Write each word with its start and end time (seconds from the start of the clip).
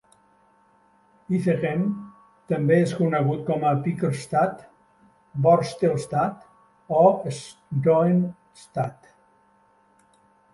Izegem 1.39 1.81
també 2.51 2.77
és 2.85 2.93
conegut 3.01 3.43
com 3.49 3.65
a 3.71 3.73
"pekkerstad", 3.83 4.63
"borstelstad" 5.47 6.49
o 7.03 7.05
"schoenenstad". 7.43 9.13